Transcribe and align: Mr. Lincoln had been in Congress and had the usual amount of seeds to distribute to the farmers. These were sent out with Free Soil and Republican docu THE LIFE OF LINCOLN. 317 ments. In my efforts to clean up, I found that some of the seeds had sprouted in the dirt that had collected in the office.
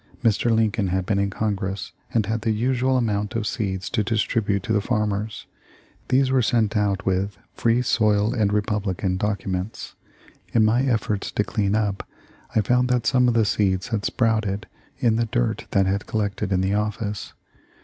Mr. 0.23 0.49
Lincoln 0.49 0.87
had 0.87 1.05
been 1.05 1.19
in 1.19 1.29
Congress 1.29 1.91
and 2.11 2.25
had 2.25 2.41
the 2.41 2.49
usual 2.49 2.97
amount 2.97 3.35
of 3.35 3.45
seeds 3.45 3.87
to 3.91 4.03
distribute 4.03 4.63
to 4.63 4.73
the 4.73 4.81
farmers. 4.81 5.45
These 6.07 6.31
were 6.31 6.41
sent 6.41 6.75
out 6.75 7.05
with 7.05 7.37
Free 7.53 7.83
Soil 7.83 8.33
and 8.33 8.51
Republican 8.51 9.19
docu 9.19 9.21
THE 9.21 9.27
LIFE 9.27 9.45
OF 9.45 9.53
LINCOLN. 9.53 9.71
317 10.53 10.63
ments. 10.63 10.63
In 10.63 10.65
my 10.65 10.81
efforts 10.91 11.31
to 11.33 11.43
clean 11.43 11.75
up, 11.75 12.07
I 12.55 12.61
found 12.61 12.87
that 12.89 13.05
some 13.05 13.27
of 13.27 13.35
the 13.35 13.45
seeds 13.45 13.89
had 13.89 14.03
sprouted 14.03 14.65
in 14.97 15.17
the 15.17 15.25
dirt 15.25 15.67
that 15.69 15.85
had 15.85 16.07
collected 16.07 16.51
in 16.51 16.61
the 16.61 16.73
office. 16.73 17.33